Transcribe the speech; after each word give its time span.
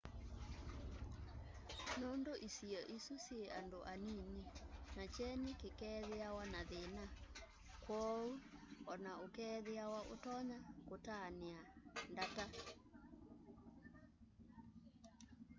nundu 1.99 2.33
isio 2.47 2.81
isu 2.97 3.15
syi 3.25 3.41
andu 3.59 3.79
anini 3.91 4.39
na 4.97 5.03
kyeni 5.13 5.51
kiikethiawa 5.59 6.43
na 6.53 6.61
thina 6.69 7.03
kwoou 7.83 8.27
ona 8.93 9.11
ukeethiawa 9.25 9.99
utonya 10.13 10.57
kutania 10.87 11.59
ndata 12.11 12.45